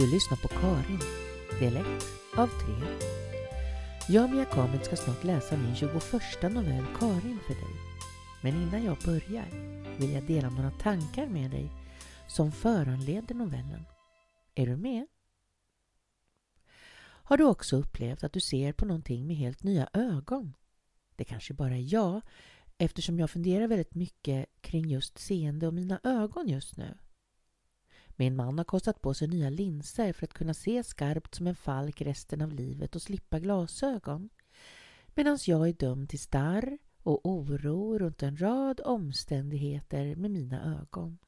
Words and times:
Du 0.00 0.06
lyssnar 0.06 0.38
på 0.38 0.48
Karin, 0.48 1.00
del 1.58 1.76
1 1.76 1.86
av 2.36 2.46
3. 2.46 2.54
Jag, 4.08 4.30
Mia 4.30 4.44
Kamit, 4.44 4.84
ska 4.84 4.96
snart 4.96 5.24
läsa 5.24 5.56
min 5.56 5.76
21 5.76 5.94
novell 6.42 6.84
Karin 6.98 7.38
för 7.46 7.54
dig. 7.54 7.74
Men 8.42 8.62
innan 8.62 8.84
jag 8.84 8.96
börjar 9.04 9.46
vill 9.98 10.12
jag 10.12 10.22
dela 10.22 10.50
några 10.50 10.70
tankar 10.70 11.26
med 11.26 11.50
dig 11.50 11.72
som 12.28 12.52
föranleder 12.52 13.34
novellen. 13.34 13.84
Är 14.54 14.66
du 14.66 14.76
med? 14.76 15.06
Har 17.02 17.36
du 17.36 17.44
också 17.44 17.76
upplevt 17.76 18.24
att 18.24 18.32
du 18.32 18.40
ser 18.40 18.72
på 18.72 18.86
någonting 18.86 19.26
med 19.26 19.36
helt 19.36 19.62
nya 19.62 19.88
ögon? 19.92 20.54
Det 21.16 21.24
kanske 21.24 21.54
bara 21.54 21.76
är 21.76 21.94
jag, 21.94 22.20
eftersom 22.78 23.18
jag 23.18 23.30
funderar 23.30 23.66
väldigt 23.66 23.94
mycket 23.94 24.46
kring 24.60 24.88
just 24.88 25.18
seende 25.18 25.66
och 25.66 25.74
mina 25.74 26.00
ögon 26.04 26.48
just 26.48 26.76
nu. 26.76 26.98
Min 28.20 28.36
man 28.36 28.58
har 28.58 28.64
kostat 28.64 29.02
på 29.02 29.14
sig 29.14 29.28
nya 29.28 29.50
linser 29.50 30.12
för 30.12 30.24
att 30.24 30.34
kunna 30.34 30.54
se 30.54 30.84
skarpt 30.84 31.34
som 31.34 31.46
en 31.46 31.54
falk 31.54 32.00
resten 32.02 32.42
av 32.42 32.52
livet 32.52 32.96
och 32.96 33.02
slippa 33.02 33.38
glasögon. 33.38 34.28
Medan 35.14 35.38
jag 35.46 35.68
är 35.68 35.72
dömd 35.72 36.08
till 36.08 36.18
starr 36.18 36.78
och 37.02 37.26
oro 37.26 37.98
runt 37.98 38.22
en 38.22 38.40
rad 38.40 38.80
omständigheter 38.84 40.16
med 40.16 40.30
mina 40.30 40.80
ögon. 40.80 41.18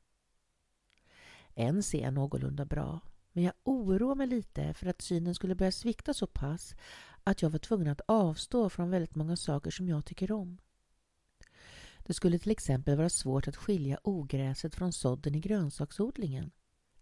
Än 1.55 1.83
ser 1.83 2.03
jag 2.03 2.15
någorlunda 2.15 2.65
bra, 2.65 3.01
men 3.33 3.45
jag 3.45 3.55
oroar 3.65 4.15
mig 4.15 4.27
lite 4.27 4.75
för 4.75 4.87
att 4.87 5.03
synen 5.03 5.35
skulle 5.35 5.55
börja 5.55 5.73
svikta 5.73 6.15
så 6.15 6.27
pass 6.27 6.75
att 7.25 7.43
jag 7.43 7.51
var 7.51 7.59
tvungen 7.59 7.89
att 7.89 8.01
avstå 8.07 8.71
från 8.71 8.91
väldigt 8.91 9.15
många 9.15 9.37
saker 9.37 9.71
som 9.71 9.89
jag 9.89 10.05
tycker 10.05 10.33
om. 10.33 10.59
Det 11.99 12.15
skulle 12.15 12.39
till 12.39 12.51
exempel 12.51 12.97
vara 12.97 13.11
svårt 13.11 13.49
att 13.49 13.57
skilja 13.57 13.99
ogräset 14.05 14.75
från 14.75 14.93
sådden 14.93 15.35
i 15.35 15.41
grönsaksodlingen 15.41 16.51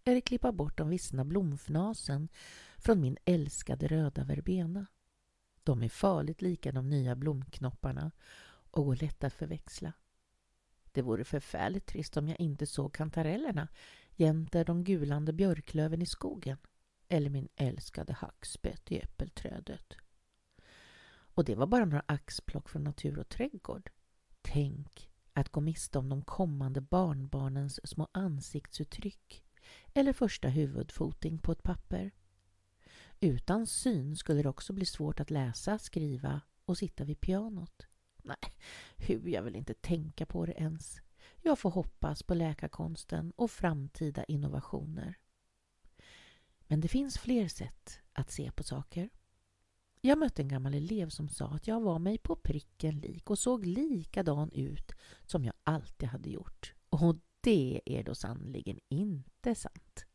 eller 0.03 0.21
klippa 0.21 0.51
bort 0.51 0.77
de 0.77 0.89
vissna 0.89 1.25
blomfnasen 1.25 2.29
från 2.77 3.01
min 3.01 3.17
älskade 3.25 3.87
röda 3.87 4.23
verbena. 4.23 4.85
De 5.63 5.83
är 5.83 5.89
farligt 5.89 6.41
lika 6.41 6.71
de 6.71 6.89
nya 6.89 7.15
blomknopparna 7.15 8.11
och 8.71 8.85
går 8.85 8.95
lätt 8.95 9.23
att 9.23 9.33
förväxla. 9.33 9.93
Det 10.91 11.01
vore 11.01 11.23
förfärligt 11.23 11.85
trist 11.85 12.17
om 12.17 12.27
jag 12.27 12.39
inte 12.39 12.65
såg 12.65 12.93
kantarellerna 12.93 13.67
jämte 14.15 14.63
de 14.63 14.83
gulande 14.83 15.33
björklöven 15.33 16.01
i 16.01 16.05
skogen 16.05 16.57
eller 17.07 17.29
min 17.29 17.49
älskade 17.55 18.13
hackspett 18.13 18.91
i 18.91 18.99
äppelträdet. 18.99 19.93
Och 21.33 21.45
det 21.45 21.55
var 21.55 21.67
bara 21.67 21.85
några 21.85 22.03
axplock 22.05 22.69
från 22.69 22.83
natur 22.83 23.19
och 23.19 23.29
trädgård. 23.29 23.89
Tänk 24.41 25.09
att 25.33 25.49
gå 25.49 25.61
miste 25.61 25.99
om 25.99 26.09
de 26.09 26.21
kommande 26.21 26.81
barnbarnens 26.81 27.89
små 27.89 28.07
ansiktsuttryck 28.11 29.43
eller 29.93 30.13
första 30.13 30.47
huvudfoting 30.47 31.37
på 31.37 31.51
ett 31.51 31.63
papper. 31.63 32.11
Utan 33.19 33.67
syn 33.67 34.15
skulle 34.15 34.41
det 34.41 34.49
också 34.49 34.73
bli 34.73 34.85
svårt 34.85 35.19
att 35.19 35.31
läsa, 35.31 35.79
skriva 35.79 36.41
och 36.65 36.77
sitta 36.77 37.03
vid 37.03 37.21
pianot. 37.21 37.87
Nej, 38.23 38.53
hur 38.97 39.27
jag 39.27 39.41
vill 39.41 39.55
inte 39.55 39.73
tänka 39.73 40.25
på 40.25 40.45
det 40.45 40.53
ens. 40.53 41.01
Jag 41.41 41.59
får 41.59 41.69
hoppas 41.69 42.23
på 42.23 42.33
läkarkonsten 42.33 43.33
och 43.35 43.51
framtida 43.51 44.23
innovationer. 44.23 45.17
Men 46.67 46.81
det 46.81 46.87
finns 46.87 47.17
fler 47.17 47.47
sätt 47.47 47.99
att 48.13 48.31
se 48.31 48.51
på 48.51 48.63
saker. 48.63 49.09
Jag 50.01 50.17
mötte 50.17 50.41
en 50.41 50.47
gammal 50.47 50.73
elev 50.73 51.09
som 51.09 51.29
sa 51.29 51.47
att 51.47 51.67
jag 51.67 51.81
var 51.81 51.99
mig 51.99 52.17
på 52.17 52.35
pricken 52.35 52.99
lik 52.99 53.29
och 53.29 53.39
såg 53.39 53.65
likadan 53.65 54.51
ut 54.51 54.91
som 55.25 55.45
jag 55.45 55.53
alltid 55.63 56.09
hade 56.09 56.29
gjort. 56.29 56.73
Och 56.89 56.99
det 57.41 57.81
är 57.85 58.03
då 58.03 58.15
sannligen 58.15 58.79
inte 58.89 59.55
sant. 59.55 60.05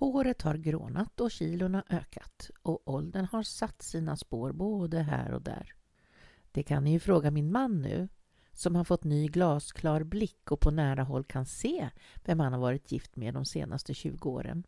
Håret 0.00 0.42
har 0.42 0.54
grånat 0.54 1.20
och 1.20 1.30
kilorna 1.30 1.84
ökat 1.90 2.50
och 2.62 2.88
åldern 2.88 3.24
har 3.32 3.42
satt 3.42 3.82
sina 3.82 4.16
spår 4.16 4.52
både 4.52 4.98
här 4.98 5.32
och 5.32 5.42
där. 5.42 5.74
Det 6.52 6.62
kan 6.62 6.84
ni 6.84 6.92
ju 6.92 7.00
fråga 7.00 7.30
min 7.30 7.52
man 7.52 7.82
nu 7.82 8.08
som 8.52 8.74
har 8.74 8.84
fått 8.84 9.04
ny 9.04 9.28
glasklar 9.28 10.02
blick 10.02 10.52
och 10.52 10.60
på 10.60 10.70
nära 10.70 11.02
håll 11.02 11.24
kan 11.24 11.46
se 11.46 11.90
vem 12.24 12.40
han 12.40 12.52
har 12.52 12.60
varit 12.60 12.92
gift 12.92 13.16
med 13.16 13.34
de 13.34 13.44
senaste 13.44 13.94
20 13.94 14.30
åren. 14.30 14.66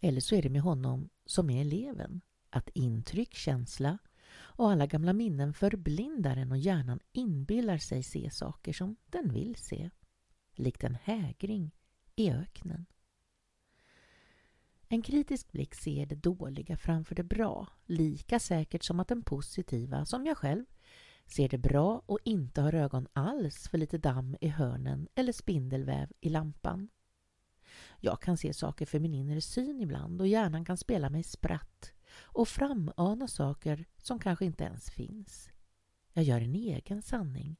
Eller 0.00 0.20
så 0.20 0.34
är 0.34 0.42
det 0.42 0.50
med 0.50 0.62
honom 0.62 1.08
som 1.26 1.50
är 1.50 1.60
eleven, 1.60 2.20
att 2.50 2.68
intryck, 2.68 3.34
känsla 3.34 3.98
och 4.36 4.70
alla 4.70 4.86
gamla 4.86 5.12
minnen 5.12 5.54
förblindar 5.54 6.36
en 6.36 6.52
och 6.52 6.58
hjärnan 6.58 7.00
inbillar 7.12 7.78
sig 7.78 8.02
se 8.02 8.30
saker 8.30 8.72
som 8.72 8.96
den 9.06 9.32
vill 9.32 9.56
se. 9.56 9.90
Likt 10.54 10.84
en 10.84 10.98
hägring 11.02 11.70
i 12.16 12.30
öknen. 12.30 12.86
En 14.88 15.02
kritisk 15.02 15.52
blick 15.52 15.74
ser 15.74 16.06
det 16.06 16.14
dåliga 16.14 16.76
framför 16.76 17.14
det 17.14 17.22
bra, 17.22 17.68
lika 17.86 18.38
säkert 18.38 18.84
som 18.84 19.00
att 19.00 19.08
den 19.08 19.22
positiva, 19.22 20.04
som 20.04 20.26
jag 20.26 20.36
själv, 20.36 20.64
ser 21.26 21.48
det 21.48 21.58
bra 21.58 22.02
och 22.06 22.18
inte 22.24 22.60
har 22.60 22.74
ögon 22.74 23.06
alls 23.12 23.68
för 23.68 23.78
lite 23.78 23.98
damm 23.98 24.36
i 24.40 24.48
hörnen 24.48 25.08
eller 25.14 25.32
spindelväv 25.32 26.12
i 26.20 26.28
lampan. 26.28 26.88
Jag 28.00 28.22
kan 28.22 28.36
se 28.36 28.54
saker 28.54 28.86
för 28.86 29.00
min 29.00 29.14
inre 29.14 29.40
syn 29.40 29.80
ibland 29.80 30.20
och 30.20 30.28
hjärnan 30.28 30.64
kan 30.64 30.76
spela 30.76 31.10
mig 31.10 31.22
spratt 31.22 31.93
och 32.22 32.48
framana 32.48 33.28
saker 33.28 33.84
som 33.98 34.18
kanske 34.18 34.44
inte 34.44 34.64
ens 34.64 34.90
finns. 34.90 35.50
Jag 36.12 36.24
gör 36.24 36.40
en 36.40 36.54
egen 36.54 37.02
sanning 37.02 37.56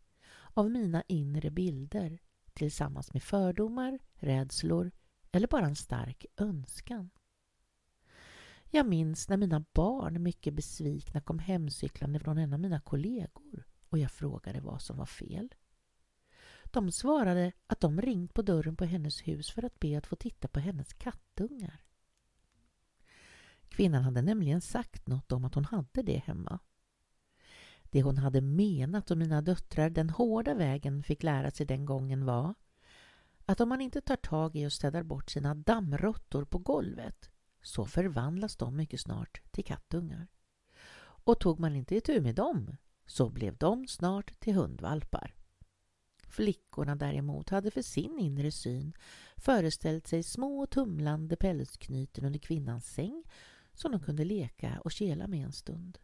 av 0.54 0.70
mina 0.70 1.02
inre 1.08 1.50
bilder 1.50 2.18
tillsammans 2.52 3.12
med 3.12 3.22
fördomar, 3.22 3.98
rädslor 4.14 4.90
eller 5.32 5.48
bara 5.48 5.66
en 5.66 5.76
stark 5.76 6.26
önskan. 6.36 7.10
Jag 8.70 8.86
minns 8.86 9.28
när 9.28 9.36
mina 9.36 9.64
barn 9.72 10.22
mycket 10.22 10.54
besvikna 10.54 11.20
kom 11.20 11.38
hemcyklande 11.38 12.20
från 12.20 12.38
en 12.38 12.52
av 12.52 12.60
mina 12.60 12.80
kollegor 12.80 13.66
och 13.88 13.98
jag 13.98 14.10
frågade 14.10 14.60
vad 14.60 14.82
som 14.82 14.96
var 14.96 15.06
fel. 15.06 15.54
De 16.64 16.92
svarade 16.92 17.52
att 17.66 17.80
de 17.80 18.00
ringt 18.00 18.34
på 18.34 18.42
dörren 18.42 18.76
på 18.76 18.84
hennes 18.84 19.28
hus 19.28 19.50
för 19.50 19.64
att 19.64 19.80
be 19.80 19.98
att 19.98 20.06
få 20.06 20.16
titta 20.16 20.48
på 20.48 20.60
hennes 20.60 20.92
kattungar. 20.92 21.84
Kvinnan 23.74 24.02
hade 24.02 24.22
nämligen 24.22 24.60
sagt 24.60 25.06
något 25.06 25.32
om 25.32 25.44
att 25.44 25.54
hon 25.54 25.64
hade 25.64 26.02
det 26.02 26.22
hemma. 26.26 26.58
Det 27.82 28.02
hon 28.02 28.18
hade 28.18 28.40
menat 28.40 29.10
och 29.10 29.18
mina 29.18 29.42
döttrar 29.42 29.90
den 29.90 30.10
hårda 30.10 30.54
vägen 30.54 31.02
fick 31.02 31.22
lära 31.22 31.50
sig 31.50 31.66
den 31.66 31.84
gången 31.84 32.24
var 32.24 32.54
att 33.44 33.60
om 33.60 33.68
man 33.68 33.80
inte 33.80 34.00
tar 34.00 34.16
tag 34.16 34.56
i 34.56 34.66
och 34.66 34.72
städar 34.72 35.02
bort 35.02 35.30
sina 35.30 35.54
dammråttor 35.54 36.44
på 36.44 36.58
golvet 36.58 37.30
så 37.62 37.84
förvandlas 37.84 38.56
de 38.56 38.76
mycket 38.76 39.00
snart 39.00 39.42
till 39.50 39.64
kattungar. 39.64 40.26
Och 40.98 41.40
tog 41.40 41.60
man 41.60 41.76
inte 41.76 41.96
itu 41.96 42.20
med 42.20 42.34
dem 42.34 42.76
så 43.06 43.30
blev 43.30 43.56
de 43.56 43.86
snart 43.86 44.40
till 44.40 44.54
hundvalpar. 44.54 45.34
Flickorna 46.28 46.96
däremot 46.96 47.50
hade 47.50 47.70
för 47.70 47.82
sin 47.82 48.18
inre 48.18 48.52
syn 48.52 48.92
föreställt 49.36 50.06
sig 50.06 50.22
små 50.22 50.66
tumlande 50.66 51.36
pälsknyten 51.36 52.24
under 52.24 52.38
kvinnans 52.38 52.86
säng 52.86 53.24
som 53.74 53.92
de 53.92 54.00
kunde 54.00 54.24
leka 54.24 54.80
och 54.84 54.92
kela 54.92 55.26
med 55.26 55.44
en 55.44 55.52
stund. 55.52 55.98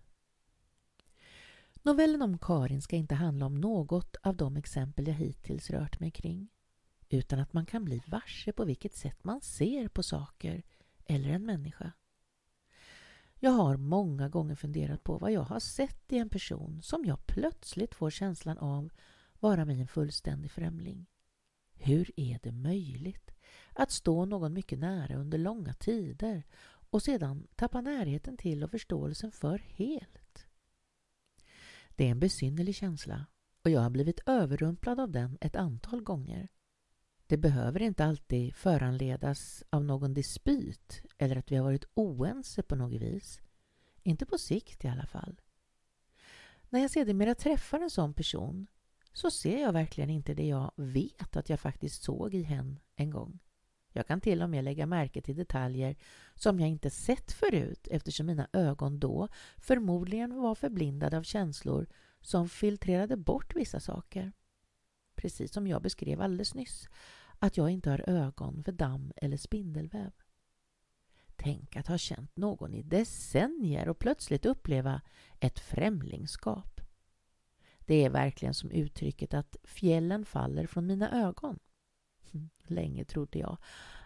Novellen 1.82 2.22
om 2.22 2.38
Karin 2.38 2.82
ska 2.82 2.96
inte 2.96 3.14
handla 3.14 3.46
om 3.46 3.54
något 3.54 4.16
av 4.22 4.36
de 4.36 4.56
exempel 4.56 5.06
jag 5.06 5.14
hittills 5.14 5.70
rört 5.70 6.00
mig 6.00 6.10
kring 6.10 6.48
utan 7.08 7.38
att 7.38 7.52
man 7.52 7.66
kan 7.66 7.84
bli 7.84 8.02
varse 8.06 8.52
på 8.52 8.64
vilket 8.64 8.94
sätt 8.94 9.24
man 9.24 9.40
ser 9.40 9.88
på 9.88 10.02
saker 10.02 10.62
eller 11.06 11.30
en 11.30 11.46
människa. 11.46 11.92
Jag 13.38 13.50
har 13.50 13.76
många 13.76 14.28
gånger 14.28 14.54
funderat 14.54 15.04
på 15.04 15.18
vad 15.18 15.32
jag 15.32 15.40
har 15.40 15.60
sett 15.60 16.12
i 16.12 16.18
en 16.18 16.28
person 16.28 16.82
som 16.82 17.04
jag 17.04 17.26
plötsligt 17.26 17.94
får 17.94 18.10
känslan 18.10 18.58
av 18.58 18.90
vara 19.40 19.64
mig 19.64 19.80
en 19.80 19.88
fullständig 19.88 20.50
främling. 20.50 21.06
Hur 21.74 22.10
är 22.16 22.38
det 22.42 22.52
möjligt 22.52 23.30
att 23.72 23.90
stå 23.90 24.24
någon 24.24 24.52
mycket 24.52 24.78
nära 24.78 25.16
under 25.16 25.38
långa 25.38 25.74
tider 25.74 26.42
och 26.90 27.02
sedan 27.02 27.46
tappa 27.56 27.80
närheten 27.80 28.36
till 28.36 28.64
och 28.64 28.70
förståelsen 28.70 29.32
för 29.32 29.58
helt? 29.58 30.46
Det 31.88 32.06
är 32.06 32.10
en 32.10 32.20
besynnerlig 32.20 32.74
känsla 32.74 33.26
och 33.64 33.70
jag 33.70 33.80
har 33.80 33.90
blivit 33.90 34.20
överrumplad 34.26 35.00
av 35.00 35.10
den 35.10 35.38
ett 35.40 35.56
antal 35.56 36.02
gånger. 36.02 36.48
Det 37.26 37.36
behöver 37.36 37.82
inte 37.82 38.04
alltid 38.04 38.54
föranledas 38.54 39.64
av 39.70 39.84
någon 39.84 40.14
dispyt 40.14 41.02
eller 41.18 41.36
att 41.36 41.52
vi 41.52 41.56
har 41.56 41.64
varit 41.64 41.84
oense 41.94 42.62
på 42.62 42.76
något 42.76 43.00
vis. 43.00 43.40
Inte 44.02 44.26
på 44.26 44.38
sikt 44.38 44.84
i 44.84 44.88
alla 44.88 45.06
fall. 45.06 45.40
När 46.68 46.80
jag 46.80 46.90
sedermera 46.90 47.34
träffar 47.34 47.80
en 47.80 47.90
sån 47.90 48.14
person 48.14 48.66
så 49.12 49.30
ser 49.30 49.60
jag 49.60 49.72
verkligen 49.72 50.10
inte 50.10 50.34
det 50.34 50.46
jag 50.46 50.72
vet 50.76 51.36
att 51.36 51.48
jag 51.48 51.60
faktiskt 51.60 52.02
såg 52.02 52.34
i 52.34 52.42
hen 52.42 52.78
en 52.96 53.10
gång. 53.10 53.38
Jag 53.92 54.06
kan 54.06 54.20
till 54.20 54.42
och 54.42 54.50
med 54.50 54.64
lägga 54.64 54.86
märke 54.86 55.22
till 55.22 55.36
detaljer 55.36 55.96
som 56.34 56.60
jag 56.60 56.68
inte 56.68 56.90
sett 56.90 57.32
förut 57.32 57.88
eftersom 57.90 58.26
mina 58.26 58.48
ögon 58.52 59.00
då 59.00 59.28
förmodligen 59.58 60.40
var 60.40 60.54
förblindade 60.54 61.16
av 61.18 61.22
känslor 61.22 61.86
som 62.20 62.48
filtrerade 62.48 63.16
bort 63.16 63.56
vissa 63.56 63.80
saker. 63.80 64.32
Precis 65.14 65.52
som 65.52 65.66
jag 65.66 65.82
beskrev 65.82 66.20
alldeles 66.20 66.54
nyss 66.54 66.88
att 67.38 67.56
jag 67.56 67.70
inte 67.70 67.90
har 67.90 68.04
ögon 68.10 68.64
för 68.64 68.72
damm 68.72 69.12
eller 69.16 69.36
spindelväv. 69.36 70.12
Tänk 71.36 71.76
att 71.76 71.86
ha 71.86 71.98
känt 71.98 72.36
någon 72.36 72.74
i 72.74 72.82
decennier 72.82 73.88
och 73.88 73.98
plötsligt 73.98 74.46
uppleva 74.46 75.00
ett 75.40 75.58
främlingskap. 75.58 76.80
Det 77.80 78.04
är 78.04 78.10
verkligen 78.10 78.54
som 78.54 78.70
uttrycket 78.70 79.34
att 79.34 79.56
fjällen 79.64 80.24
faller 80.24 80.66
från 80.66 80.86
mina 80.86 81.26
ögon. 81.26 81.58
Länge 82.66 83.04
trodde 83.04 83.38
jag 83.38 83.56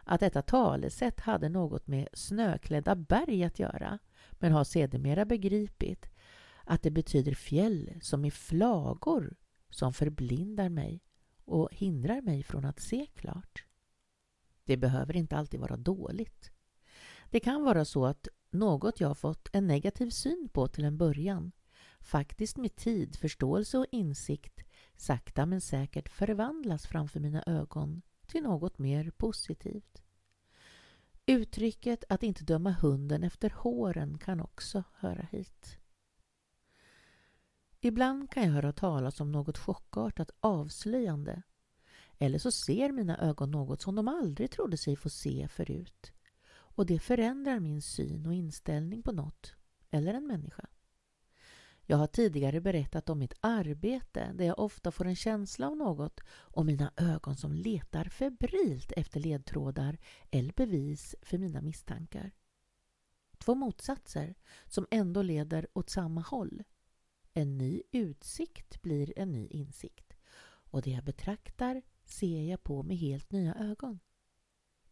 att 0.05 0.21
detta 0.21 0.43
talesätt 0.43 1.21
hade 1.21 1.49
något 1.49 1.87
med 1.87 2.09
snöklädda 2.13 2.95
berg 2.95 3.45
att 3.45 3.59
göra 3.59 3.99
men 4.33 4.53
har 4.53 4.65
sedermera 4.65 5.25
begripit 5.25 6.11
att 6.65 6.83
det 6.83 6.91
betyder 6.91 7.35
fjäll 7.35 7.91
som 8.01 8.25
i 8.25 8.31
flagor 8.31 9.37
som 9.71 9.93
förblindar 9.93 10.69
mig 10.69 11.01
och 11.45 11.69
hindrar 11.73 12.21
mig 12.21 12.43
från 12.43 12.65
att 12.65 12.81
se 12.81 13.07
klart. 13.15 13.65
Det 14.65 14.77
behöver 14.77 15.17
inte 15.17 15.37
alltid 15.37 15.61
vara 15.61 15.77
dåligt. 15.77 16.51
Det 17.31 17.41
kan 17.41 17.65
vara 17.65 17.85
så 17.85 18.07
att 18.07 18.29
något 18.51 19.01
jag 19.01 19.19
fått 19.19 19.49
en 19.53 19.67
negativ 19.67 20.11
syn 20.11 20.49
på 20.53 20.69
till 20.69 20.85
en 20.85 20.99
början 20.99 21.53
faktiskt 22.01 22.57
med 22.57 22.77
tid, 22.77 23.17
förståelse 23.17 23.79
och 23.79 23.87
insikt 23.93 24.61
sakta 24.97 25.47
men 25.47 25.61
säkert 25.61 26.09
förvandlas 26.09 26.87
framför 26.87 27.21
mina 27.21 27.43
ögon 27.47 28.03
till 28.27 28.43
något 28.43 28.79
mer 28.79 29.11
positivt. 29.11 30.03
Uttrycket 31.27 32.05
att 32.09 32.23
inte 32.23 32.45
döma 32.45 32.71
hunden 32.71 33.23
efter 33.23 33.51
håren 33.51 34.19
kan 34.19 34.41
också 34.41 34.85
höra 34.95 35.23
hit. 35.33 35.79
Ibland 37.81 38.31
kan 38.31 38.43
jag 38.43 38.51
höra 38.51 38.73
talas 38.73 39.21
om 39.21 39.33
något 39.33 39.59
chockartat 39.59 40.31
avslöjande 40.41 41.43
eller 42.19 42.39
så 42.39 42.51
ser 42.51 42.93
mina 42.93 43.19
ögon 43.19 43.51
något 43.51 43.83
som 43.83 43.95
de 43.95 44.09
aldrig 44.09 44.51
trodde 44.51 44.77
sig 44.77 44.97
få 44.97 45.11
se 45.11 45.49
förut 45.49 46.13
och 46.49 46.87
det 46.87 46.99
förändrar 46.99 47.61
min 47.61 47.83
syn 47.83 48.27
och 48.27 48.35
inställning 48.35 49.03
på 49.03 49.13
något 49.13 49.55
eller 49.91 50.15
en 50.15 50.27
människa. 50.27 50.67
Jag 51.87 51.97
har 51.97 52.07
tidigare 52.07 52.61
berättat 52.61 53.09
om 53.11 53.19
mitt 53.19 53.35
arbete 53.41 54.33
där 54.35 54.45
jag 54.45 54.59
ofta 54.59 54.91
får 54.91 55.05
en 55.05 55.17
känsla 55.17 55.67
av 55.67 55.77
något 55.77 56.21
och 56.29 56.67
mina 56.67 56.93
ögon 56.97 57.37
som 57.37 57.53
letar 57.53 58.05
febrilt 58.05 58.93
efter 58.93 59.21
ledtrådar 59.21 59.99
eller 60.31 60.53
bevis 60.53 61.15
för 61.23 61.39
mina 61.39 61.61
misstankar. 61.61 62.33
Två 63.39 63.55
motsatser 63.55 64.35
som 64.67 64.87
ändå 64.91 65.23
leder 65.23 65.67
åt 65.73 65.91
samma 65.91 66.21
håll. 66.21 66.63
En 67.33 67.59
ny 67.59 67.83
utsikt 67.93 68.83
blir 68.83 69.19
en 69.19 69.33
ny 69.33 69.47
insikt 69.47 70.15
och 70.71 70.83
det 70.83 70.91
jag 70.91 71.05
betraktar 71.05 71.83
ser 72.05 72.43
jag 72.51 72.63
på 72.63 72.83
med 72.83 72.97
helt 72.97 73.33
nya 73.33 73.55
ögon. 73.55 74.01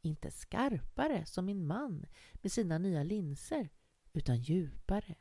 Inte 0.01 0.31
skarpare 0.31 1.27
som 1.27 1.45
min 1.45 1.67
man 1.67 2.07
med 2.33 2.53
sina 2.53 2.79
nya 2.79 3.03
linser 3.03 3.69
utan 4.13 4.37
djupare 4.37 5.15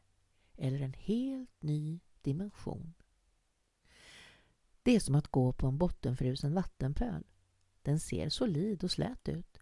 eller 0.62 0.82
en 0.82 0.94
helt 0.94 1.62
ny 1.62 2.00
dimension. 2.22 2.94
Det 4.84 4.96
är 4.96 5.00
som 5.00 5.16
att 5.16 5.28
gå 5.28 5.54
på 5.54 5.68
en 5.68 5.78
bottenfrusen 5.78 6.54
vattenpöl. 6.54 7.24
Den 7.82 8.00
ser 8.00 8.30
solid 8.30 8.84
och 8.84 8.92
slät 8.92 9.30
ut. 9.30 9.58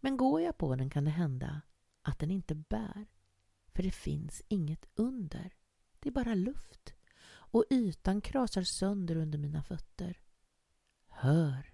Men 0.00 0.16
går 0.16 0.40
jag 0.40 0.58
på 0.58 0.76
den 0.76 0.90
kan 0.90 1.04
det 1.04 1.10
hända 1.10 1.60
att 2.02 2.18
den 2.18 2.30
inte 2.30 2.54
bär. 2.54 3.06
För 3.74 3.82
det 3.82 3.90
finns 3.90 4.42
inget 4.48 4.86
under. 4.94 5.54
Det 6.00 6.08
är 6.08 6.12
bara 6.12 6.34
luft. 6.34 6.94
Och 7.28 7.64
ytan 7.70 8.20
krasar 8.20 8.62
sönder 8.62 9.16
under 9.16 9.38
mina 9.38 9.62
fötter. 9.62 10.20
Hör 11.08 11.69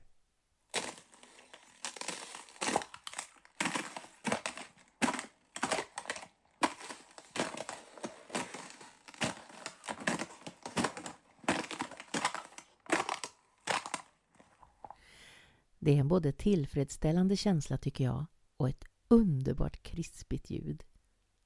Det 15.86 15.92
är 15.92 16.00
en 16.00 16.08
både 16.08 16.32
tillfredsställande 16.32 17.36
känsla 17.36 17.78
tycker 17.78 18.04
jag 18.04 18.26
och 18.56 18.68
ett 18.68 18.84
underbart 19.08 19.82
krispigt 19.82 20.50
ljud. 20.50 20.84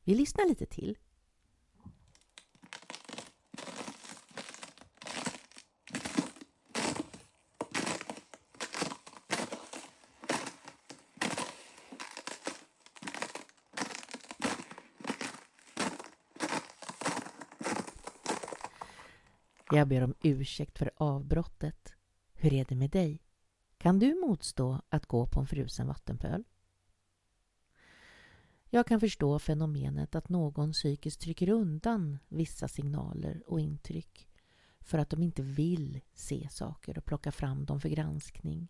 Vi 0.05 0.15
lyssnar 0.15 0.49
lite 0.49 0.67
till. 0.67 0.99
Jag 19.71 19.89
ber 19.89 20.03
om 20.05 20.15
ursäkt 20.23 20.79
för 20.79 20.91
avbrottet. 20.97 21.95
Hur 22.35 22.53
är 22.53 22.65
det 22.69 22.77
med 22.77 22.91
dig? 22.91 23.30
Kan 23.81 23.99
du 23.99 24.15
motstå 24.15 24.81
att 24.89 25.07
gå 25.07 25.27
på 25.27 25.41
en 25.41 25.47
frusen 25.47 25.87
vattenpöl? 25.87 26.45
Jag 28.71 28.87
kan 28.87 29.01
förstå 29.01 29.39
fenomenet 29.39 30.15
att 30.15 30.29
någon 30.29 30.73
psykiskt 30.73 31.21
trycker 31.21 31.49
undan 31.49 32.19
vissa 32.29 32.69
signaler 32.69 33.43
och 33.47 33.61
intryck 33.61 34.29
för 34.81 34.99
att 34.99 35.11
de 35.11 35.23
inte 35.23 35.43
vill 35.43 36.01
se 36.15 36.49
saker 36.51 36.99
och 36.99 37.05
plocka 37.05 37.33
fram 37.33 37.65
dem 37.65 37.81
för 37.81 37.89
granskning. 37.89 38.69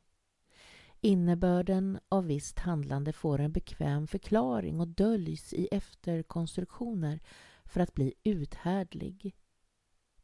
Innebörden 1.00 1.98
av 2.08 2.26
visst 2.26 2.58
handlande 2.58 3.12
får 3.12 3.40
en 3.40 3.52
bekväm 3.52 4.06
förklaring 4.06 4.80
och 4.80 4.88
döljs 4.88 5.52
i 5.52 5.68
efterkonstruktioner 5.72 7.20
för 7.64 7.80
att 7.80 7.94
bli 7.94 8.14
uthärdlig. 8.24 9.36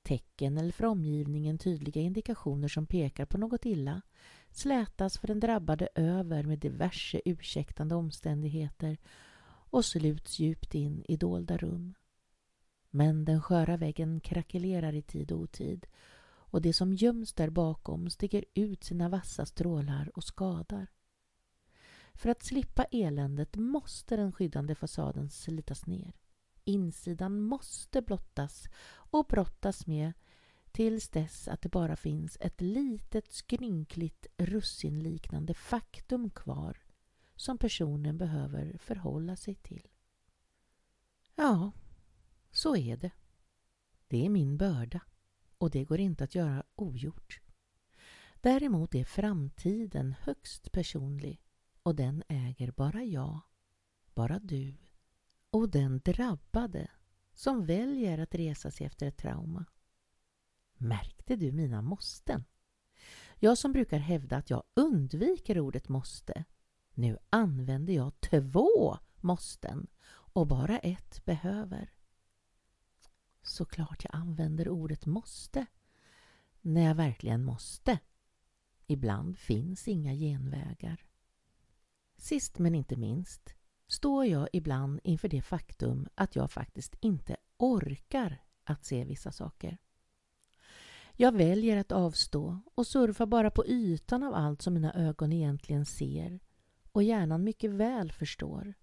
Tecken 0.02 0.58
eller 0.58 0.72
för 0.72 0.84
omgivningen 0.84 1.58
tydliga 1.58 2.02
indikationer 2.02 2.68
som 2.68 2.86
pekar 2.86 3.26
på 3.26 3.38
något 3.38 3.66
illa 3.66 4.02
slätas 4.56 5.18
för 5.18 5.26
den 5.26 5.40
drabbade 5.40 5.88
över 5.94 6.42
med 6.42 6.58
diverse 6.58 7.20
ursäktande 7.24 7.94
omständigheter 7.94 8.98
och 9.70 9.84
sluts 9.84 10.38
djupt 10.38 10.74
in 10.74 11.04
i 11.08 11.16
dolda 11.16 11.56
rum. 11.56 11.94
Men 12.90 13.24
den 13.24 13.42
sköra 13.42 13.76
väggen 13.76 14.20
krackelerar 14.20 14.92
i 14.92 15.02
tid 15.02 15.32
och 15.32 15.38
otid 15.38 15.86
och 16.56 16.62
det 16.62 16.72
som 16.72 16.92
göms 16.92 17.32
där 17.32 17.50
bakom 17.50 18.10
sticker 18.10 18.44
ut 18.54 18.84
sina 18.84 19.08
vassa 19.08 19.46
strålar 19.46 20.10
och 20.14 20.24
skadar. 20.24 20.86
För 22.14 22.28
att 22.28 22.42
slippa 22.42 22.84
eländet 22.84 23.56
måste 23.56 24.16
den 24.16 24.32
skyddande 24.32 24.74
fasaden 24.74 25.30
slitas 25.30 25.86
ner. 25.86 26.12
Insidan 26.64 27.40
måste 27.40 28.02
blottas 28.02 28.68
och 28.88 29.26
brottas 29.26 29.86
med 29.86 30.12
tills 30.76 31.08
dess 31.08 31.48
att 31.48 31.62
det 31.62 31.68
bara 31.68 31.96
finns 31.96 32.38
ett 32.40 32.60
litet 32.60 33.32
skrynkligt 33.32 34.26
russinliknande 34.36 35.54
faktum 35.54 36.30
kvar 36.30 36.78
som 37.34 37.58
personen 37.58 38.18
behöver 38.18 38.78
förhålla 38.78 39.36
sig 39.36 39.54
till. 39.54 39.88
Ja, 41.34 41.72
så 42.50 42.76
är 42.76 42.96
det. 42.96 43.10
Det 44.08 44.26
är 44.26 44.28
min 44.28 44.56
börda 44.56 45.00
och 45.58 45.70
det 45.70 45.84
går 45.84 46.00
inte 46.00 46.24
att 46.24 46.34
göra 46.34 46.64
ogjort. 46.74 47.40
Däremot 48.40 48.94
är 48.94 49.04
framtiden 49.04 50.14
högst 50.20 50.72
personlig 50.72 51.42
och 51.82 51.94
den 51.94 52.22
äger 52.28 52.70
bara 52.70 53.04
jag, 53.04 53.40
bara 54.14 54.38
du 54.38 54.76
och 55.50 55.68
den 55.68 56.00
drabbade 56.04 56.90
som 57.34 57.66
väljer 57.66 58.18
att 58.18 58.34
resa 58.34 58.70
sig 58.70 58.86
efter 58.86 59.06
ett 59.06 59.16
trauma. 59.18 59.64
Märkte 60.76 61.36
du 61.36 61.52
mina 61.52 61.82
måsten? 61.82 62.44
Jag 63.38 63.58
som 63.58 63.72
brukar 63.72 63.98
hävda 63.98 64.36
att 64.36 64.50
jag 64.50 64.62
undviker 64.74 65.60
ordet 65.60 65.88
måste. 65.88 66.44
Nu 66.94 67.18
använder 67.30 67.92
jag 67.92 68.20
två 68.20 68.98
måsten 69.20 69.86
och 70.08 70.46
bara 70.46 70.78
ett 70.78 71.24
behöver. 71.24 71.92
Såklart 73.42 74.04
jag 74.04 74.14
använder 74.14 74.68
ordet 74.68 75.06
måste 75.06 75.66
när 76.60 76.82
jag 76.82 76.94
verkligen 76.94 77.44
måste. 77.44 77.98
Ibland 78.86 79.38
finns 79.38 79.88
inga 79.88 80.14
genvägar. 80.14 81.04
Sist 82.16 82.58
men 82.58 82.74
inte 82.74 82.96
minst 82.96 83.54
står 83.86 84.26
jag 84.26 84.48
ibland 84.52 85.00
inför 85.04 85.28
det 85.28 85.42
faktum 85.42 86.08
att 86.14 86.36
jag 86.36 86.50
faktiskt 86.50 86.96
inte 87.00 87.36
orkar 87.56 88.42
att 88.64 88.84
se 88.84 89.04
vissa 89.04 89.32
saker. 89.32 89.78
Jag 91.18 91.32
väljer 91.32 91.76
att 91.76 91.92
avstå 91.92 92.58
och 92.74 92.86
surfa 92.86 93.26
bara 93.26 93.50
på 93.50 93.66
ytan 93.66 94.22
av 94.22 94.34
allt 94.34 94.62
som 94.62 94.74
mina 94.74 94.94
ögon 94.94 95.32
egentligen 95.32 95.84
ser 95.84 96.40
och 96.92 97.02
hjärnan 97.02 97.44
mycket 97.44 97.70
väl 97.70 98.12
förstår. 98.12 98.74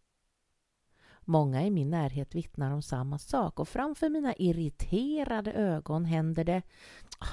Många 1.21 1.65
i 1.65 1.71
min 1.71 1.89
närhet 1.89 2.35
vittnar 2.35 2.71
om 2.71 2.81
samma 2.81 3.19
sak 3.19 3.59
och 3.59 3.67
framför 3.67 4.09
mina 4.09 4.33
irriterade 4.35 5.53
ögon 5.53 6.05
händer 6.05 6.43
det 6.43 6.61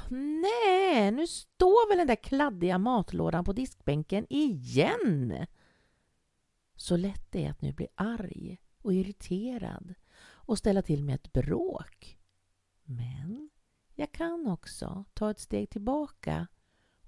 Nej, 0.09 1.11
nu 1.11 1.27
står 1.27 1.89
väl 1.89 1.99
den 1.99 2.07
där 2.07 2.23
kladdiga 2.23 2.79
matlådan 2.79 3.45
på 3.45 3.53
diskbänken 3.53 4.27
igen! 4.31 5.47
Så 6.77 6.97
lätt 6.97 7.27
det 7.31 7.45
är 7.45 7.51
att 7.51 7.63
nu 7.63 7.73
bli 7.73 7.89
arg 7.95 8.59
och 8.83 8.95
irriterad 8.95 9.95
och 10.23 10.59
ställa 10.59 10.83
till 10.83 11.05
med 11.05 11.15
ett 11.15 11.33
bråk. 11.33 12.19
Men 12.85 13.51
jag 14.01 14.13
kan 14.13 14.47
också 14.47 15.05
ta 15.15 15.31
ett 15.31 15.41
steg 15.41 15.71
tillbaka 15.71 16.47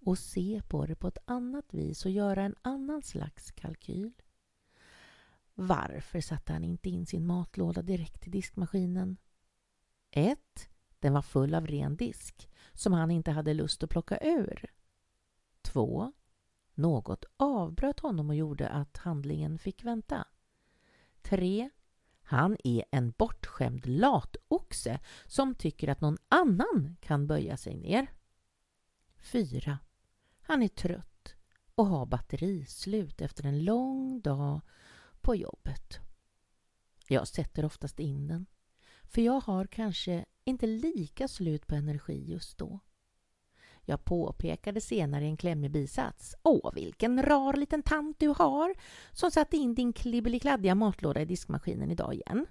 och 0.00 0.18
se 0.18 0.62
på 0.68 0.86
det 0.86 0.94
på 0.94 1.08
ett 1.08 1.18
annat 1.24 1.74
vis 1.74 2.04
och 2.04 2.10
göra 2.10 2.42
en 2.42 2.54
annan 2.62 3.02
slags 3.02 3.52
kalkyl. 3.52 4.12
Varför 5.54 6.20
satte 6.20 6.52
han 6.52 6.64
inte 6.64 6.88
in 6.88 7.06
sin 7.06 7.26
matlåda 7.26 7.82
direkt 7.82 8.26
i 8.26 8.30
diskmaskinen? 8.30 9.16
1. 10.10 10.38
Den 10.98 11.12
var 11.12 11.22
full 11.22 11.54
av 11.54 11.66
ren 11.66 11.96
disk 11.96 12.50
som 12.72 12.92
han 12.92 13.10
inte 13.10 13.30
hade 13.30 13.54
lust 13.54 13.82
att 13.82 13.90
plocka 13.90 14.18
ur. 14.18 14.70
2. 15.62 16.12
Något 16.74 17.24
avbröt 17.36 18.00
honom 18.00 18.28
och 18.28 18.36
gjorde 18.36 18.68
att 18.68 18.96
handlingen 18.96 19.58
fick 19.58 19.84
vänta. 19.84 20.26
3. 21.22 21.70
Han 22.32 22.56
är 22.64 22.84
en 22.90 23.10
bortskämd 23.10 23.86
latoxe 23.86 25.00
som 25.26 25.54
tycker 25.54 25.88
att 25.88 26.00
någon 26.00 26.18
annan 26.28 26.96
kan 27.00 27.26
böja 27.26 27.56
sig 27.56 27.76
ner. 27.76 28.06
4. 29.18 29.78
Han 30.40 30.62
är 30.62 30.68
trött 30.68 31.34
och 31.74 31.86
har 31.86 32.06
batterislut 32.06 33.20
efter 33.20 33.46
en 33.46 33.64
lång 33.64 34.20
dag 34.20 34.60
på 35.20 35.36
jobbet. 35.36 35.98
Jag 37.08 37.28
sätter 37.28 37.64
oftast 37.64 38.00
in 38.00 38.26
den, 38.26 38.46
för 39.02 39.22
jag 39.22 39.40
har 39.40 39.66
kanske 39.66 40.24
inte 40.44 40.66
lika 40.66 41.28
slut 41.28 41.66
på 41.66 41.74
energi 41.74 42.30
just 42.30 42.58
då. 42.58 42.80
Jag 43.84 44.04
påpekade 44.04 44.80
senare 44.80 45.24
i 45.24 45.28
en 45.28 45.36
klämmig 45.36 45.70
bisats. 45.70 46.34
Åh, 46.42 46.74
vilken 46.74 47.22
rar 47.22 47.52
liten 47.52 47.82
tant 47.82 48.20
du 48.20 48.28
har 48.28 48.74
som 49.12 49.30
satte 49.30 49.56
in 49.56 49.74
din 49.74 49.92
klibbelikladdiga 49.92 50.74
matlåda 50.74 51.20
i 51.20 51.24
diskmaskinen 51.24 51.90
idag 51.90 52.14
igen. 52.14 52.46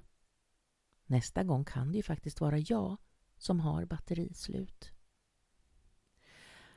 Nästa 1.06 1.44
gång 1.44 1.66
kan 1.66 1.92
det 1.92 1.98
ju 1.98 2.04
faktiskt 2.04 2.42
vara 2.42 2.58
jag 2.58 2.98
som 3.38 3.60
har 3.60 3.86
batterislut. 3.86 4.92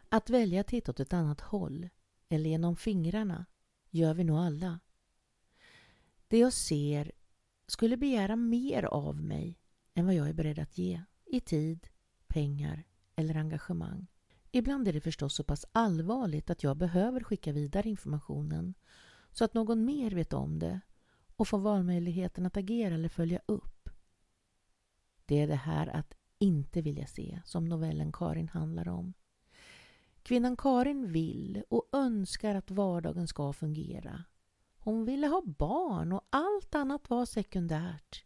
Att 0.08 0.30
välja 0.30 0.60
att 0.60 0.66
titta 0.66 0.90
åt 0.90 1.00
ett 1.00 1.12
annat 1.12 1.40
håll 1.40 1.88
eller 2.28 2.50
genom 2.50 2.76
fingrarna 2.76 3.46
gör 3.90 4.14
vi 4.14 4.24
nog 4.24 4.38
alla. 4.38 4.80
Det 6.28 6.38
jag 6.38 6.52
ser 6.52 7.12
skulle 7.66 7.96
begära 7.96 8.36
mer 8.36 8.82
av 8.82 9.22
mig 9.22 9.58
än 9.94 10.06
vad 10.06 10.14
jag 10.14 10.28
är 10.28 10.32
beredd 10.32 10.58
att 10.58 10.78
ge 10.78 11.02
i 11.24 11.40
tid, 11.40 11.88
pengar 12.26 12.84
eller 13.16 13.36
engagemang. 13.36 14.06
Ibland 14.56 14.88
är 14.88 14.92
det 14.92 15.00
förstås 15.00 15.34
så 15.34 15.44
pass 15.44 15.66
allvarligt 15.72 16.50
att 16.50 16.62
jag 16.62 16.76
behöver 16.76 17.20
skicka 17.20 17.52
vidare 17.52 17.88
informationen 17.88 18.74
så 19.30 19.44
att 19.44 19.54
någon 19.54 19.84
mer 19.84 20.10
vet 20.10 20.32
om 20.32 20.58
det 20.58 20.80
och 21.36 21.48
får 21.48 21.58
valmöjligheten 21.58 22.46
att 22.46 22.56
agera 22.56 22.94
eller 22.94 23.08
följa 23.08 23.40
upp. 23.46 23.88
Det 25.26 25.40
är 25.40 25.48
det 25.48 25.54
här 25.54 25.86
att 25.86 26.14
inte 26.38 26.82
vilja 26.82 27.06
se 27.06 27.40
som 27.44 27.64
novellen 27.64 28.12
Karin 28.12 28.48
handlar 28.48 28.88
om. 28.88 29.14
Kvinnan 30.22 30.56
Karin 30.56 31.12
vill 31.12 31.62
och 31.68 31.88
önskar 31.92 32.54
att 32.54 32.70
vardagen 32.70 33.28
ska 33.28 33.52
fungera. 33.52 34.24
Hon 34.78 35.04
ville 35.04 35.26
ha 35.26 35.42
barn 35.46 36.12
och 36.12 36.26
allt 36.30 36.74
annat 36.74 37.10
var 37.10 37.26
sekundärt. 37.26 38.23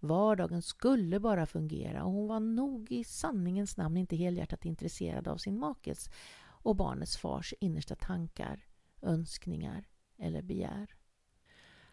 Vardagen 0.00 0.62
skulle 0.62 1.20
bara 1.20 1.46
fungera 1.46 2.04
och 2.04 2.12
hon 2.12 2.28
var 2.28 2.40
nog 2.40 2.92
i 2.92 3.04
sanningens 3.04 3.76
namn 3.76 3.96
inte 3.96 4.16
helhjärtat 4.16 4.64
intresserad 4.64 5.28
av 5.28 5.36
sin 5.36 5.58
makes 5.58 6.10
och 6.42 6.76
barnets 6.76 7.16
fars 7.16 7.54
innersta 7.60 7.94
tankar, 7.94 8.64
önskningar 9.02 9.88
eller 10.18 10.42
begär. 10.42 10.94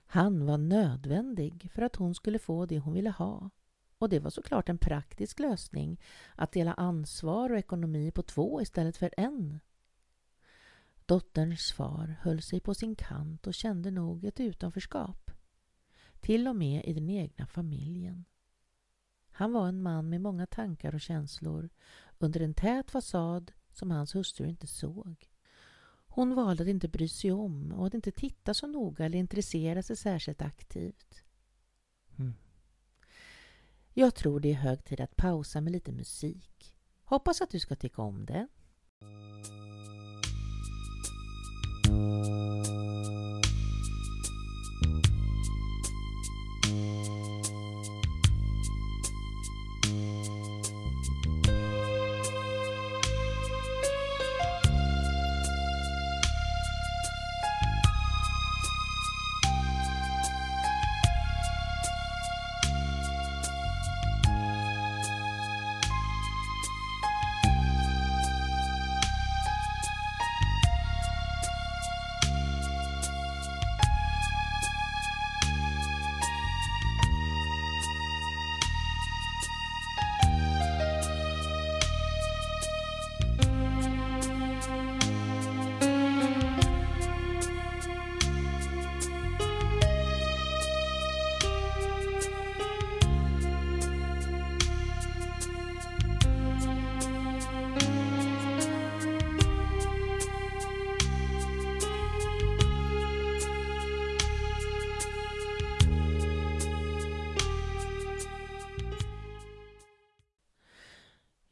Han 0.06 0.46
var 0.46 0.58
nödvändig 0.58 1.72
för 1.74 1.82
att 1.82 1.96
hon 1.96 2.16
skulle 2.16 2.40
få 2.40 2.66
det 2.66 2.80
hon 2.80 2.94
ville 2.94 3.10
ha. 3.10 3.50
Och 3.98 4.10
det 4.10 4.20
var 4.20 4.30
såklart 4.30 4.70
en 4.70 4.78
praktisk 4.78 5.40
lösning 5.40 6.02
att 6.36 6.52
dela 6.52 6.74
ansvar 6.74 7.50
och 7.50 7.58
ekonomi 7.58 8.12
på 8.12 8.24
två 8.24 8.62
istället 8.62 8.98
för 8.98 9.14
en. 9.18 9.60
Dotterns 11.06 11.72
far 11.72 12.16
höll 12.22 12.42
sig 12.42 12.60
på 12.60 12.74
sin 12.74 12.96
kant 12.96 13.48
och 13.48 13.54
kände 13.54 13.92
nog 13.92 14.26
ett 14.26 14.40
utanförskap 14.40 15.27
till 16.28 16.48
och 16.48 16.56
med 16.56 16.86
i 16.86 16.94
den 16.94 17.10
egna 17.10 17.48
familjen. 17.48 18.26
Han 19.32 19.54
var 19.54 19.68
en 19.68 19.82
man 19.82 20.10
med 20.10 20.22
många 20.22 20.46
tankar 20.48 20.96
och 20.96 21.02
känslor 21.02 21.70
under 22.18 22.40
en 22.40 22.54
tät 22.54 22.92
fasad 22.92 23.52
som 23.72 23.92
hans 23.92 24.16
hustru 24.16 24.48
inte 24.48 24.68
såg. 24.68 25.30
Hon 26.08 26.36
valde 26.36 26.64
att 26.64 26.70
inte 26.70 26.88
bry 26.88 27.08
sig 27.08 27.32
om 27.32 27.72
och 27.72 27.88
att 27.88 27.94
inte 27.94 28.12
titta 28.12 28.54
så 28.54 28.68
noga 28.68 29.06
eller 29.06 29.20
intressera 29.20 29.84
sig 29.84 29.96
särskilt 29.96 30.42
aktivt. 30.42 31.24
Mm. 32.20 32.34
Jag 33.94 34.16
tror 34.16 34.40
det 34.40 34.52
är 34.52 34.56
hög 34.56 34.84
tid 34.84 35.02
att 35.02 35.16
pausa 35.16 35.62
med 35.62 35.72
lite 35.72 35.92
musik. 35.92 36.76
Hoppas 37.04 37.42
att 37.42 37.50
du 37.50 37.60
ska 37.60 37.76
tycka 37.76 38.02
om 38.02 38.26
det. 38.26 38.48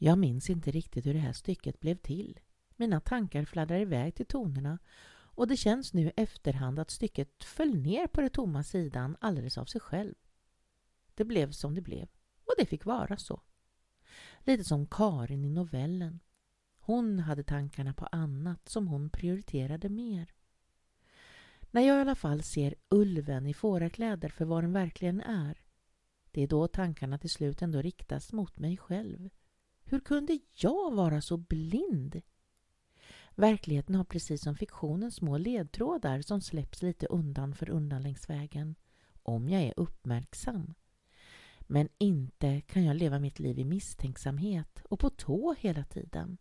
Jag 0.06 0.18
minns 0.18 0.50
inte 0.50 0.72
riktigt 0.72 1.06
hur 1.06 1.14
det 1.14 1.20
här 1.20 1.34
stycket 1.34 1.80
blev 1.80 1.96
till. 1.96 2.40
Mina 2.76 3.00
tankar 3.00 3.46
fladdrar 3.46 3.80
iväg 3.80 4.16
till 4.16 4.26
tonerna 4.26 4.80
och 5.10 5.48
det 5.48 5.58
känns 5.58 5.94
nu 5.94 6.08
i 6.08 6.12
efterhand 6.16 6.80
att 6.80 6.90
stycket 6.90 7.44
föll 7.44 7.76
ner 7.78 8.08
på 8.08 8.22
den 8.22 8.30
tomma 8.30 8.64
sidan 8.64 9.18
alldeles 9.22 9.58
av 9.58 9.66
sig 9.66 9.82
själv. 9.82 10.16
Det 11.16 11.24
blev 11.24 11.52
som 11.52 11.76
det 11.76 11.82
blev 11.82 12.08
och 12.46 12.54
det 12.58 12.66
fick 12.66 12.86
vara 12.86 13.18
så. 13.18 13.42
Lite 14.40 14.64
som 14.64 14.88
Karin 14.88 15.46
i 15.46 15.50
novellen. 15.50 16.20
Hon 16.78 17.20
hade 17.20 17.44
tankarna 17.44 17.94
på 17.94 18.06
annat 18.06 18.70
som 18.70 18.88
hon 18.88 19.10
prioriterade 19.10 19.90
mer. 19.90 20.34
När 21.72 21.82
jag 21.82 21.98
i 21.98 22.02
alla 22.02 22.16
fall 22.16 22.44
ser 22.44 22.76
ulven 22.90 23.48
i 23.48 23.54
fårakläder 23.54 24.30
för 24.30 24.46
vad 24.46 24.64
den 24.64 24.74
verkligen 24.74 25.22
är, 25.22 25.62
det 26.32 26.42
är 26.42 26.48
då 26.48 26.68
tankarna 26.68 27.18
till 27.18 27.30
slut 27.30 27.62
ändå 27.62 27.82
riktas 27.82 28.34
mot 28.34 28.60
mig 28.60 28.78
själv. 28.78 29.30
Hur 29.88 30.00
kunde 30.00 30.39
jag 30.54 30.96
vara 30.96 31.22
så 31.22 31.38
blind? 31.38 32.22
Verkligheten 33.36 33.96
har 33.96 34.04
precis 34.04 34.42
som 34.42 34.56
fiktionen 34.56 35.12
små 35.12 35.38
ledtrådar 35.38 36.22
som 36.22 36.42
släpps 36.42 36.82
lite 36.82 37.06
undan 37.06 37.56
för 37.56 37.70
undan 37.70 38.01
längs 38.01 38.30
vägen. 38.30 38.75
Om 39.24 39.50
jag 39.50 39.62
är 39.62 39.74
uppmärksam. 39.77 40.74
Men 41.60 41.89
inte 41.98 42.62
kan 42.62 42.84
jag 42.84 42.96
leva 42.96 43.20
mitt 43.20 43.39
liv 43.39 43.60
i 43.60 43.65
misstänksamhet 43.65 44.82
och 44.89 45.00
på 45.00 45.10
tå 45.10 45.56
hela 45.60 45.84
tiden. 45.84 46.38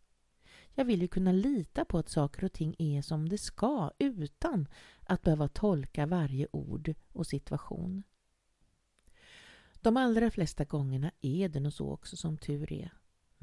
Jag 0.74 0.84
vill 0.84 1.02
ju 1.02 1.08
kunna 1.08 1.32
lita 1.32 1.84
på 1.84 1.98
att 1.98 2.08
saker 2.08 2.44
och 2.44 2.52
ting 2.52 2.76
är 2.78 3.02
som 3.02 3.28
det 3.28 3.38
ska 3.38 3.90
utan 3.98 4.68
att 5.02 5.22
behöva 5.22 5.48
tolka 5.48 6.06
varje 6.06 6.48
ord 6.52 6.94
och 7.12 7.26
situation. 7.26 8.02
De 9.80 9.96
allra 9.96 10.30
flesta 10.30 10.64
gångerna 10.64 11.12
är 11.20 11.48
det 11.48 11.60
nog 11.60 11.72
så 11.72 11.90
också 11.90 12.16
som 12.16 12.38
tur 12.38 12.72
är. 12.72 12.92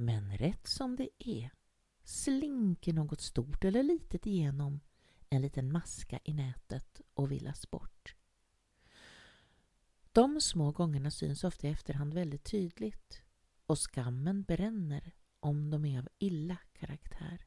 Men 0.01 0.38
rätt 0.38 0.67
som 0.67 0.96
det 0.96 1.10
är 1.20 1.51
slinker 2.03 2.93
något 2.93 3.22
stort 3.22 3.63
eller 3.63 3.84
litet 3.84 4.25
igenom 4.25 4.79
en 5.29 5.41
liten 5.41 5.72
maska 5.72 6.20
i 6.24 6.34
nätet 6.34 7.01
och 7.13 7.31
villas 7.31 7.72
bort. 7.72 8.15
De 10.12 10.41
små 10.41 10.72
gångerna 10.72 11.12
syns 11.12 11.43
ofta 11.43 11.67
i 11.67 11.72
efterhand 11.72 12.13
väldigt 12.13 12.43
tydligt 12.43 13.22
och 13.65 13.79
skammen 13.79 14.43
bränner 14.43 15.12
om 15.39 15.70
de 15.70 15.86
är 15.86 16.00
av 16.00 16.10
illa 16.20 16.58
karaktär. 16.74 17.46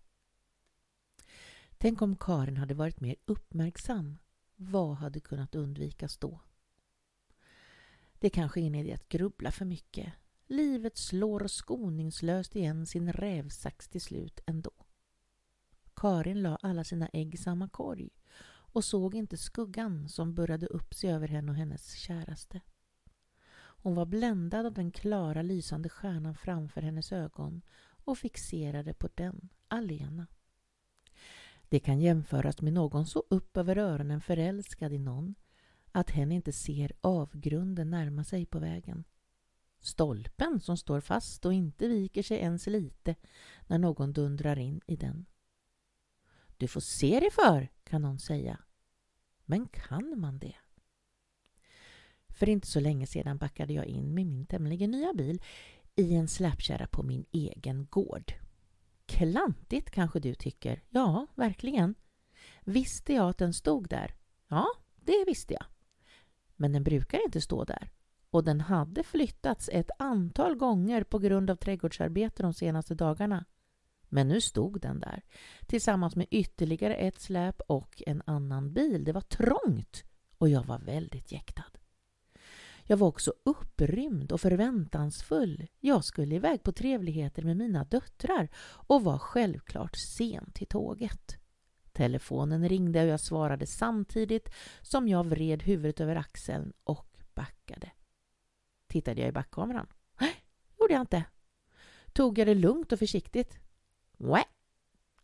Tänk 1.78 2.02
om 2.02 2.16
Karin 2.16 2.56
hade 2.56 2.74
varit 2.74 3.00
mer 3.00 3.16
uppmärksam. 3.24 4.18
Vad 4.56 4.96
hade 4.96 5.20
kunnat 5.20 5.54
undvikas 5.54 6.16
då? 6.16 6.40
Det 8.18 8.26
är 8.26 8.30
kanske 8.30 8.60
ingen 8.60 8.74
idé 8.74 8.92
att 8.92 9.08
grubbla 9.08 9.50
för 9.50 9.64
mycket. 9.64 10.12
Livet 10.46 10.96
slår 10.96 11.46
skoningslöst 11.46 12.56
igen 12.56 12.86
sin 12.86 13.12
rävsax 13.12 13.88
till 13.88 14.00
slut 14.00 14.40
ändå. 14.46 14.72
Karin 15.96 16.42
la 16.42 16.58
alla 16.62 16.84
sina 16.84 17.08
ägg 17.12 17.34
i 17.34 17.36
samma 17.36 17.68
korg 17.68 18.10
och 18.46 18.84
såg 18.84 19.14
inte 19.14 19.36
skuggan 19.36 20.08
som 20.08 20.34
började 20.34 20.66
upp 20.66 20.94
sig 20.94 21.12
över 21.12 21.28
henne 21.28 21.52
och 21.52 21.56
hennes 21.58 21.94
käraste. 21.94 22.60
Hon 23.56 23.94
var 23.94 24.06
bländad 24.06 24.66
av 24.66 24.74
den 24.74 24.90
klara 24.90 25.42
lysande 25.42 25.88
stjärnan 25.88 26.34
framför 26.34 26.82
hennes 26.82 27.12
ögon 27.12 27.62
och 28.04 28.18
fixerade 28.18 28.94
på 28.94 29.08
den 29.14 29.48
alena. 29.68 30.26
Det 31.68 31.80
kan 31.80 32.00
jämföras 32.00 32.60
med 32.60 32.72
någon 32.72 33.06
så 33.06 33.24
upp 33.30 33.56
över 33.56 33.78
öronen 33.78 34.20
förälskad 34.20 34.92
i 34.92 34.98
någon 34.98 35.34
att 35.92 36.10
hen 36.10 36.32
inte 36.32 36.52
ser 36.52 36.92
avgrunden 37.00 37.90
närma 37.90 38.24
sig 38.24 38.46
på 38.46 38.58
vägen. 38.58 39.04
Stolpen 39.84 40.60
som 40.60 40.76
står 40.76 41.00
fast 41.00 41.44
och 41.44 41.52
inte 41.52 41.88
viker 41.88 42.22
sig 42.22 42.38
ens 42.38 42.66
lite 42.66 43.14
när 43.66 43.78
någon 43.78 44.12
dundrar 44.12 44.58
in 44.58 44.80
i 44.86 44.96
den. 44.96 45.26
Du 46.56 46.68
får 46.68 46.80
se 46.80 47.20
dig 47.20 47.30
för, 47.30 47.68
kan 47.84 48.02
någon 48.02 48.18
säga. 48.18 48.58
Men 49.44 49.68
kan 49.68 50.20
man 50.20 50.38
det? 50.38 50.54
För 52.28 52.48
inte 52.48 52.66
så 52.66 52.80
länge 52.80 53.06
sedan 53.06 53.38
backade 53.38 53.72
jag 53.72 53.86
in 53.86 54.14
med 54.14 54.26
min 54.26 54.46
tämligen 54.46 54.90
nya 54.90 55.12
bil 55.12 55.42
i 55.96 56.14
en 56.14 56.28
släpkärra 56.28 56.86
på 56.86 57.02
min 57.02 57.24
egen 57.32 57.86
gård. 57.90 58.32
Klantigt 59.06 59.90
kanske 59.90 60.20
du 60.20 60.34
tycker? 60.34 60.82
Ja, 60.88 61.26
verkligen. 61.34 61.94
Visste 62.64 63.12
jag 63.12 63.28
att 63.28 63.38
den 63.38 63.54
stod 63.54 63.88
där? 63.88 64.14
Ja, 64.48 64.66
det 64.96 65.24
visste 65.26 65.54
jag. 65.54 65.64
Men 66.56 66.72
den 66.72 66.84
brukar 66.84 67.24
inte 67.24 67.40
stå 67.40 67.64
där. 67.64 67.90
Och 68.34 68.44
den 68.44 68.60
hade 68.60 69.02
flyttats 69.02 69.70
ett 69.72 69.90
antal 69.98 70.54
gånger 70.54 71.04
på 71.04 71.18
grund 71.18 71.50
av 71.50 71.56
trädgårdsarbete 71.56 72.42
de 72.42 72.54
senaste 72.54 72.94
dagarna. 72.94 73.44
Men 74.08 74.28
nu 74.28 74.40
stod 74.40 74.80
den 74.80 75.00
där 75.00 75.22
tillsammans 75.66 76.16
med 76.16 76.26
ytterligare 76.30 76.94
ett 76.94 77.20
släp 77.20 77.60
och 77.60 78.02
en 78.06 78.22
annan 78.26 78.72
bil. 78.72 79.04
Det 79.04 79.12
var 79.12 79.20
trångt 79.20 80.04
och 80.38 80.48
jag 80.48 80.64
var 80.64 80.78
väldigt 80.78 81.32
jäktad. 81.32 81.64
Jag 82.84 82.96
var 82.96 83.08
också 83.08 83.34
upprymd 83.44 84.32
och 84.32 84.40
förväntansfull. 84.40 85.66
Jag 85.80 86.04
skulle 86.04 86.34
iväg 86.34 86.62
på 86.62 86.72
trevligheter 86.72 87.42
med 87.42 87.56
mina 87.56 87.84
döttrar 87.84 88.48
och 88.64 89.04
var 89.04 89.18
självklart 89.18 89.96
sen 89.96 90.50
till 90.54 90.66
tåget. 90.66 91.36
Telefonen 91.92 92.68
ringde 92.68 93.02
och 93.02 93.08
jag 93.08 93.20
svarade 93.20 93.66
samtidigt 93.66 94.50
som 94.82 95.08
jag 95.08 95.24
vred 95.26 95.62
huvudet 95.62 96.00
över 96.00 96.16
axeln 96.16 96.72
och 96.84 97.16
backade. 97.34 97.90
Tittade 98.94 99.20
jag 99.20 99.28
i 99.28 99.32
backkameran? 99.32 99.86
Nej, 100.20 100.34
gjorde 100.80 100.94
jag 100.94 101.00
inte. 101.00 101.24
Tog 102.12 102.38
jag 102.38 102.46
det 102.46 102.54
lugnt 102.54 102.92
och 102.92 102.98
försiktigt? 102.98 103.58
Nej. 104.16 104.44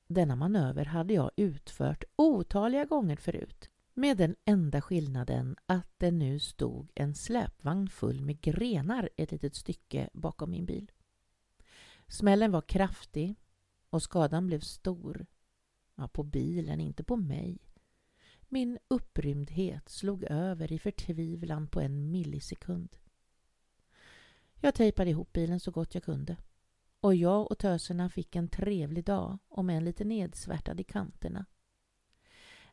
Denna 0.06 0.36
manöver 0.36 0.84
hade 0.84 1.14
jag 1.14 1.30
utfört 1.36 2.04
otaliga 2.16 2.84
gånger 2.84 3.16
förut 3.16 3.70
med 3.94 4.16
den 4.16 4.36
enda 4.44 4.80
skillnaden 4.80 5.56
att 5.66 5.88
det 5.98 6.10
nu 6.10 6.38
stod 6.38 6.90
en 6.94 7.14
släpvagn 7.14 7.88
full 7.88 8.20
med 8.20 8.40
grenar 8.40 9.08
ett 9.16 9.32
litet 9.32 9.54
stycke 9.54 10.10
bakom 10.12 10.50
min 10.50 10.66
bil. 10.66 10.90
Smällen 12.08 12.52
var 12.52 12.62
kraftig 12.62 13.34
och 13.90 14.02
skadan 14.02 14.46
blev 14.46 14.60
stor. 14.60 15.26
Ja, 15.94 16.08
på 16.08 16.22
bilen, 16.22 16.80
inte 16.80 17.04
på 17.04 17.16
mig. 17.16 17.58
Min 18.48 18.78
upprymdhet 18.88 19.88
slog 19.88 20.24
över 20.24 20.72
i 20.72 20.78
förtvivlan 20.78 21.66
på 21.66 21.80
en 21.80 22.10
millisekund. 22.10 22.96
Jag 24.60 24.74
tejpade 24.74 25.10
ihop 25.10 25.32
bilen 25.32 25.60
så 25.60 25.70
gott 25.70 25.94
jag 25.94 26.04
kunde 26.04 26.36
och 27.00 27.14
jag 27.14 27.50
och 27.50 27.58
töserna 27.58 28.10
fick 28.10 28.36
en 28.36 28.48
trevlig 28.48 29.04
dag 29.04 29.38
om 29.48 29.70
en 29.70 29.84
lite 29.84 30.04
nedsvärtad 30.04 30.80
i 30.80 30.84
kanterna. 30.84 31.46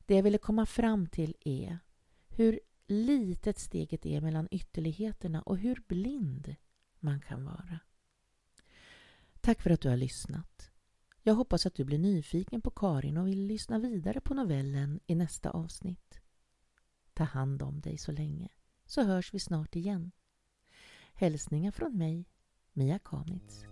Det 0.06 0.16
jag 0.16 0.24
ville 0.24 0.38
komma 0.38 0.66
fram 0.66 1.08
till 1.08 1.36
är 1.40 1.80
hur 2.28 2.60
litet 2.88 3.60
steget 3.60 4.06
är 4.06 4.22
mellan 4.22 4.48
ytterligheterna 4.52 5.42
och 5.42 5.58
hur 5.58 5.84
blind 5.88 6.56
man 7.00 7.22
kan 7.22 7.46
vara. 7.46 7.80
Tack 9.42 9.62
för 9.62 9.70
att 9.70 9.82
du 9.82 9.90
har 9.90 9.98
lyssnat. 9.98 10.72
Jag 11.22 11.34
hoppas 11.34 11.66
att 11.66 11.76
du 11.76 11.86
blir 11.86 11.98
nyfiken 11.98 12.62
på 12.62 12.72
Karin 12.72 13.18
och 13.18 13.28
vill 13.28 13.46
lyssna 13.46 13.80
vidare 13.80 14.22
på 14.22 14.34
novellen 14.34 15.00
i 15.06 15.16
nästa 15.16 15.50
avsnitt. 15.50 16.20
Ta 17.14 17.24
hand 17.24 17.62
om 17.62 17.82
dig 17.82 17.98
så 17.98 18.12
länge, 18.12 18.50
så 18.86 19.04
hörs 19.04 19.34
vi 19.34 19.40
snart 19.40 19.76
igen. 19.76 20.12
Hälsningar 21.20 21.72
från 21.72 21.98
mig, 21.98 22.26
Mia 22.74 23.00
Kamitz. 23.00 23.66